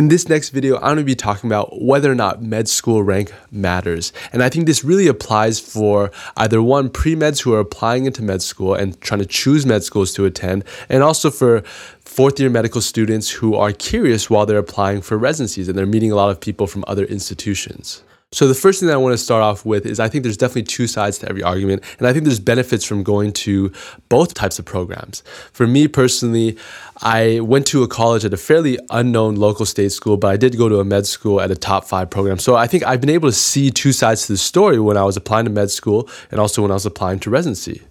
[0.00, 3.02] In this next video, I'm going to be talking about whether or not med school
[3.02, 4.14] rank matters.
[4.32, 8.22] And I think this really applies for either one, pre meds who are applying into
[8.22, 11.60] med school and trying to choose med schools to attend, and also for
[12.00, 16.10] fourth year medical students who are curious while they're applying for residencies and they're meeting
[16.10, 18.02] a lot of people from other institutions.
[18.32, 20.36] So the first thing that I want to start off with is I think there's
[20.36, 23.72] definitely two sides to every argument, and I think there's benefits from going to
[24.08, 25.24] both types of programs.
[25.52, 26.56] For me personally,
[27.02, 30.56] I went to a college at a fairly unknown local state school, but I did
[30.56, 32.38] go to a med school at a top five program.
[32.38, 35.02] So I think I've been able to see two sides to the story when I
[35.02, 37.82] was applying to med school and also when I was applying to residency.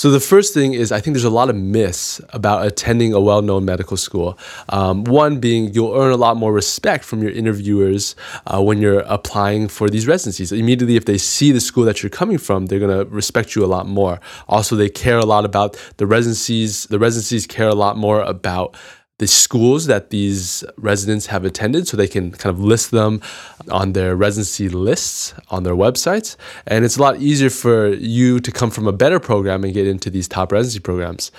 [0.00, 3.20] So the first thing is I think there's a lot of myths about attending a
[3.20, 4.38] well-known medical school.
[4.70, 9.00] Um, one being you'll earn a lot more respect from your interviewers uh, when you're
[9.00, 10.52] applying for these residencies.
[10.52, 13.68] Immediately, if they see the school that you're coming from, they're gonna respect you a
[13.68, 14.20] lot more.
[14.48, 16.86] Also, they care a lot about the residencies.
[16.86, 18.74] The residencies care a lot more about
[19.20, 23.20] the schools that these residents have attended so they can kind of list them
[23.70, 26.36] on their residency lists on their websites.
[26.66, 29.86] And it's a lot easier for you to come from a better program and get
[29.86, 31.30] into these top residency programs.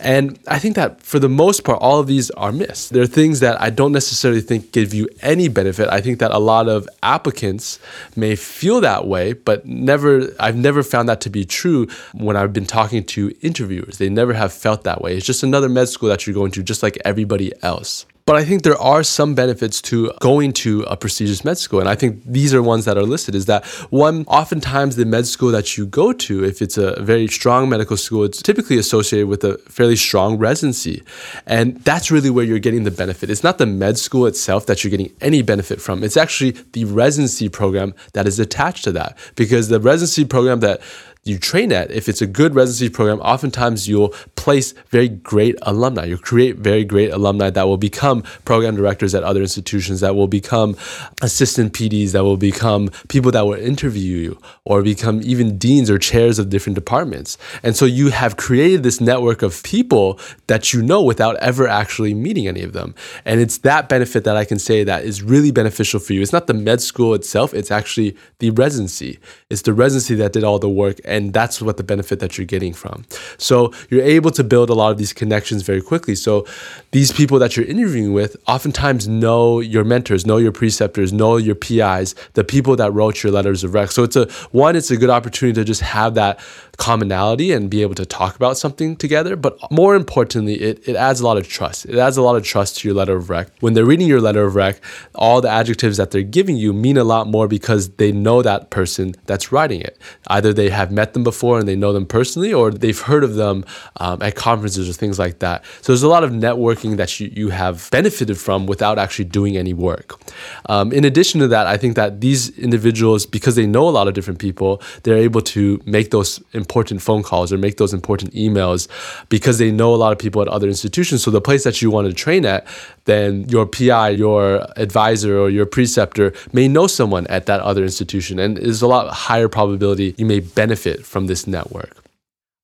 [0.00, 2.94] And I think that for the most part, all of these are missed.
[2.94, 5.90] There are things that I don't necessarily think give you any benefit.
[5.90, 7.78] I think that a lot of applicants
[8.16, 12.54] may feel that way, but never, I've never found that to be true when I've
[12.54, 13.98] been talking to interviewers.
[13.98, 15.14] They never have felt that way.
[15.14, 18.06] It's just another med school that you're going to, just like every anybody else.
[18.26, 21.78] But I think there are some benefits to going to a prestigious med school.
[21.78, 25.28] And I think these are ones that are listed is that one, oftentimes the med
[25.28, 29.28] school that you go to, if it's a very strong medical school, it's typically associated
[29.28, 31.04] with a fairly strong residency.
[31.46, 33.30] And that's really where you're getting the benefit.
[33.30, 36.02] It's not the med school itself that you're getting any benefit from.
[36.02, 39.16] It's actually the residency program that is attached to that.
[39.36, 40.80] Because the residency program that
[41.26, 46.04] you train at, if it's a good residency program, oftentimes you'll place very great alumni.
[46.04, 50.28] You'll create very great alumni that will become program directors at other institutions, that will
[50.28, 50.76] become
[51.22, 55.98] assistant PDs, that will become people that will interview you, or become even deans or
[55.98, 57.38] chairs of different departments.
[57.62, 62.14] And so you have created this network of people that you know without ever actually
[62.14, 62.94] meeting any of them.
[63.24, 66.22] And it's that benefit that I can say that is really beneficial for you.
[66.22, 69.18] It's not the med school itself, it's actually the residency.
[69.50, 71.00] It's the residency that did all the work
[71.32, 73.04] that's what the benefit that you're getting from.
[73.38, 76.14] So you're able to build a lot of these connections very quickly.
[76.14, 76.46] So
[76.92, 81.54] these people that you're interviewing with oftentimes know your mentors, know your preceptors, know your
[81.54, 83.90] PIs, the people that wrote your letters of rec.
[83.90, 86.40] So it's a one, it's a good opportunity to just have that
[86.76, 89.36] commonality and be able to talk about something together.
[89.36, 91.86] But more importantly, it, it adds a lot of trust.
[91.86, 93.48] It adds a lot of trust to your letter of rec.
[93.60, 94.80] When they're reading your letter of rec,
[95.14, 98.70] all the adjectives that they're giving you mean a lot more because they know that
[98.70, 99.98] person that's writing it.
[100.28, 103.34] Either they have met them before and they know them personally, or they've heard of
[103.34, 103.64] them
[103.98, 105.64] um, at conferences or things like that.
[105.82, 109.56] So there's a lot of networking that you, you have benefited from without actually doing
[109.56, 110.20] any work.
[110.66, 114.08] Um, in addition to that, I think that these individuals, because they know a lot
[114.08, 118.32] of different people, they're able to make those important phone calls or make those important
[118.34, 118.88] emails
[119.28, 121.22] because they know a lot of people at other institutions.
[121.22, 122.66] So the place that you want to train at,
[123.04, 128.38] then your PI, your advisor, or your preceptor may know someone at that other institution,
[128.38, 131.96] and there's a lot higher probability you may benefit from this network.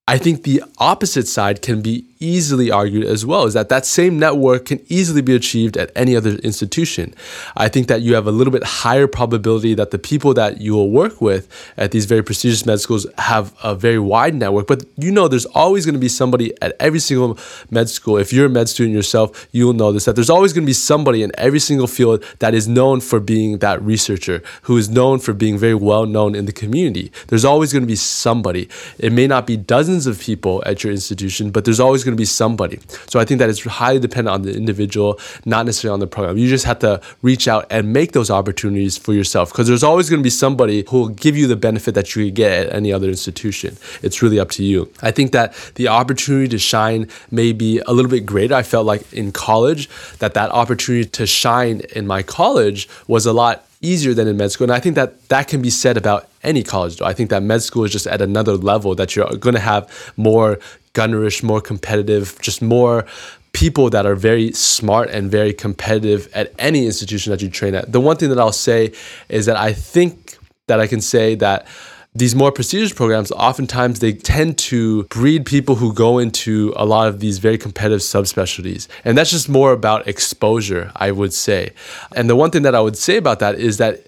[0.07, 4.17] I think the opposite side can be easily argued as well is that that same
[4.17, 7.13] network can easily be achieved at any other institution.
[7.57, 10.73] I think that you have a little bit higher probability that the people that you
[10.73, 11.47] will work with
[11.77, 15.45] at these very prestigious med schools have a very wide network, but you know there's
[15.47, 17.37] always going to be somebody at every single
[17.69, 18.17] med school.
[18.17, 20.73] If you're a med student yourself, you'll know this that there's always going to be
[20.73, 25.19] somebody in every single field that is known for being that researcher, who is known
[25.19, 27.11] for being very well known in the community.
[27.27, 28.69] There's always going to be somebody.
[28.97, 32.17] It may not be dozens of people at your institution, but there's always going going
[32.17, 32.79] to be somebody.
[33.07, 36.37] So I think that it's highly dependent on the individual, not necessarily on the program.
[36.37, 40.09] You just have to reach out and make those opportunities for yourself because there's always
[40.09, 42.73] going to be somebody who will give you the benefit that you could get at
[42.73, 43.77] any other institution.
[44.01, 44.91] It's really up to you.
[45.01, 48.55] I think that the opportunity to shine may be a little bit greater.
[48.55, 53.33] I felt like in college that that opportunity to shine in my college was a
[53.33, 54.65] lot easier than in med school.
[54.65, 57.05] And I think that that can be said about any college, though.
[57.05, 59.87] I think that med school is just at another level that you're going to have
[60.17, 60.57] more
[60.93, 63.05] gunnerish, more competitive, just more
[63.51, 67.91] people that are very smart and very competitive at any institution that you train at.
[67.91, 68.93] The one thing that I'll say
[69.29, 70.37] is that I think
[70.67, 71.67] that I can say that
[72.15, 77.07] these more prestigious programs oftentimes they tend to breed people who go into a lot
[77.07, 78.87] of these very competitive subspecialties.
[79.03, 81.71] And that's just more about exposure i would say.
[82.15, 84.05] And the one thing that i would say about that is that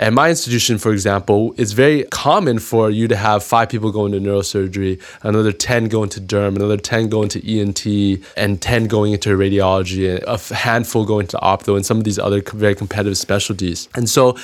[0.00, 4.12] At my institution, for example, it's very common for you to have five people going
[4.12, 7.84] to neurosurgery, another 10 going to derm, another 10 going to ENT,
[8.36, 12.16] and 10 going into radiology, and a handful going to ophtho, and some of these
[12.16, 13.88] other very competitive specialties.
[13.96, 14.36] And so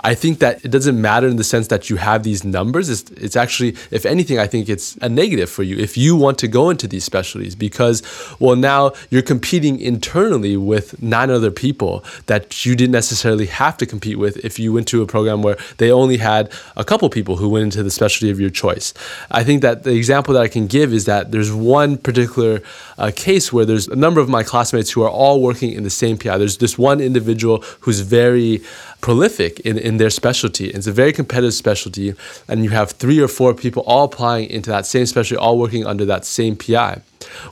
[0.00, 2.88] I think that it doesn't matter in the sense that you have these numbers.
[2.88, 6.38] It's, it's actually, if anything, I think it's a negative for you if you want
[6.38, 8.02] to go into these specialties because,
[8.40, 13.84] well, now you're competing internally with nine other people that you didn't necessarily have to
[13.84, 17.36] compete with if you went to a program where they only had a couple people
[17.36, 18.94] who went into the specialty of your choice.
[19.30, 22.62] I think that the example that I can give is that there's one particular
[22.98, 25.90] uh, case where there's a number of my classmates who are all working in the
[25.90, 26.38] same PI.
[26.38, 28.62] There's this one individual who's very
[29.00, 30.68] prolific in, in their specialty.
[30.68, 32.14] It's a very competitive specialty,
[32.48, 35.84] and you have three or four people all applying into that same specialty, all working
[35.86, 37.02] under that same PI.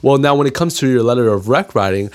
[0.02, 2.11] Well, now when it comes to your letter of rec writing,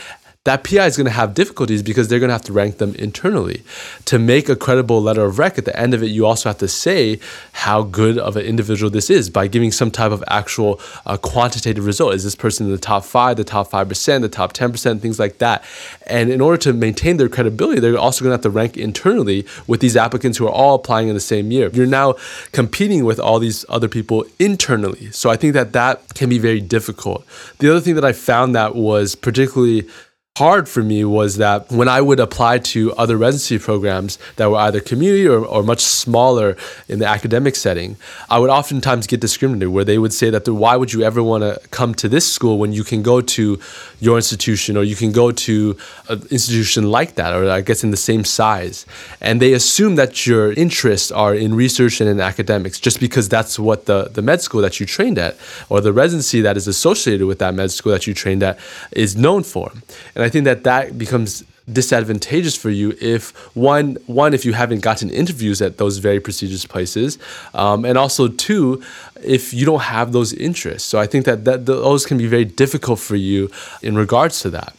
[0.45, 2.93] that PI is going to have difficulties because they're going to have to rank them
[2.95, 3.63] internally.
[4.05, 6.59] To make a credible letter of rec, at the end of it, you also have
[6.59, 7.19] to say
[7.53, 11.85] how good of an individual this is by giving some type of actual uh, quantitative
[11.85, 12.13] result.
[12.13, 15.39] Is this person in the top five, the top 5%, the top 10%, things like
[15.39, 15.63] that?
[16.05, 19.47] And in order to maintain their credibility, they're also going to have to rank internally
[19.65, 21.71] with these applicants who are all applying in the same year.
[21.73, 22.15] You're now
[22.51, 25.11] competing with all these other people internally.
[25.11, 27.25] So I think that that can be very difficult.
[27.57, 29.89] The other thing that I found that was particularly
[30.37, 34.57] hard for me was that when I would apply to other residency programs that were
[34.57, 36.57] either community or, or much smaller
[36.89, 37.95] in the academic setting,
[38.29, 41.43] I would oftentimes get discriminated where they would say that why would you ever want
[41.43, 43.57] to come to this school when you can go to
[44.01, 45.77] your institution or you can go to
[46.09, 48.85] an institution like that or I guess in the same size.
[49.21, 53.57] And they assume that your interests are in research and in academics just because that's
[53.57, 55.37] what the, the med school that you trained at
[55.69, 58.59] or the residency that is associated with that med school that you trained at
[58.91, 59.71] is known for.
[60.13, 64.81] And I think that that becomes disadvantageous for you if one one if you haven't
[64.81, 67.17] gotten interviews at those very prestigious places
[67.55, 68.83] um, and also two
[69.23, 72.45] if you don't have those interests so i think that, that those can be very
[72.45, 73.49] difficult for you
[73.81, 74.75] in regards to that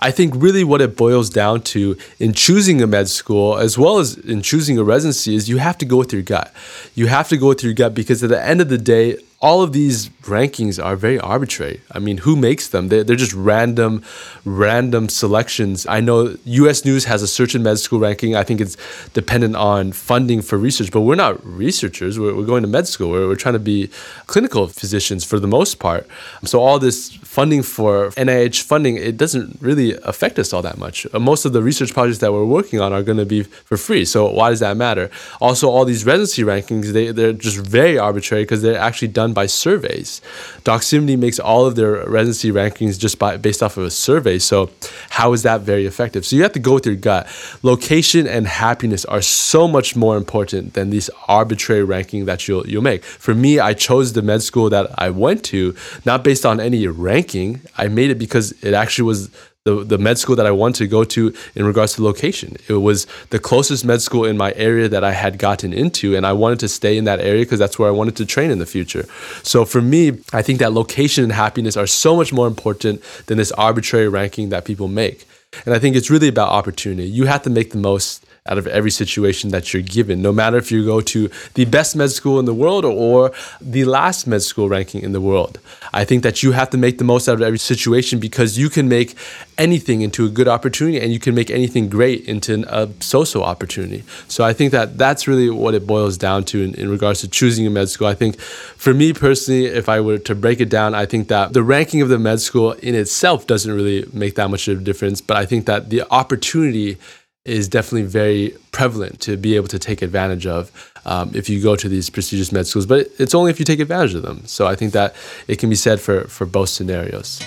[0.00, 3.98] I think really what it boils down to in choosing a med school as well
[3.98, 6.52] as in choosing a residency is you have to go with your gut.
[6.94, 9.62] You have to go with your gut because at the end of the day, all
[9.62, 11.80] of these rankings are very arbitrary.
[11.92, 12.88] I mean, who makes them?
[12.88, 14.02] They're, they're just random,
[14.44, 15.86] random selections.
[15.86, 18.34] I know US News has a search and med school ranking.
[18.34, 18.76] I think it's
[19.12, 22.18] dependent on funding for research, but we're not researchers.
[22.18, 23.10] We're, we're going to med school.
[23.10, 23.90] We're, we're trying to be
[24.26, 26.06] clinical physicians for the most part.
[26.44, 31.06] So all this funding for NIH funding, it doesn't really affect us all that much.
[31.12, 34.04] Most of the research projects that we're working on are going to be for free.
[34.04, 35.10] So why does that matter?
[35.40, 39.46] Also, all these residency rankings, they, they're just very arbitrary because they're actually done by
[39.46, 40.20] surveys.
[40.64, 44.38] Doximity makes all of their residency rankings just by based off of a survey.
[44.38, 44.70] So
[45.10, 46.26] how is that very effective?
[46.26, 47.26] So you have to go with your gut.
[47.62, 52.82] Location and happiness are so much more important than these arbitrary ranking that you'll you'll
[52.82, 53.04] make.
[53.04, 55.74] For me, I chose the med school that I went to
[56.04, 57.60] not based on any ranking.
[57.76, 59.30] I made it because it actually was
[59.64, 62.58] the, the med school that I wanted to go to in regards to location.
[62.68, 66.26] It was the closest med school in my area that I had gotten into, and
[66.26, 68.58] I wanted to stay in that area because that's where I wanted to train in
[68.58, 69.06] the future.
[69.42, 73.38] So for me, I think that location and happiness are so much more important than
[73.38, 75.26] this arbitrary ranking that people make.
[75.64, 77.08] And I think it's really about opportunity.
[77.08, 80.58] You have to make the most out of every situation that you're given, no matter
[80.58, 84.42] if you go to the best med school in the world or the last med
[84.42, 85.58] school ranking in the world.
[85.94, 88.68] I think that you have to make the most out of every situation because you
[88.68, 89.16] can make
[89.56, 94.04] anything into a good opportunity and you can make anything great into a so-so opportunity.
[94.28, 97.28] So I think that that's really what it boils down to in, in regards to
[97.28, 98.08] choosing a med school.
[98.08, 101.54] I think for me personally, if I were to break it down, I think that
[101.54, 104.84] the ranking of the med school in itself doesn't really make that much of a
[104.84, 106.98] difference, but I think that the opportunity
[107.44, 111.76] is definitely very prevalent to be able to take advantage of um, if you go
[111.76, 112.86] to these prestigious med schools.
[112.86, 114.46] But it's only if you take advantage of them.
[114.46, 115.14] So I think that
[115.46, 117.42] it can be said for, for both scenarios.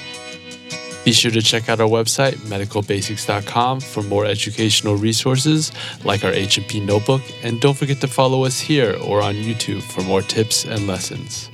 [1.04, 5.72] Be sure to check out our website, medicalbasics.com, for more educational resources
[6.04, 7.22] like our H&P notebook.
[7.44, 11.50] And don't forget to follow us here or on YouTube for more tips and lessons.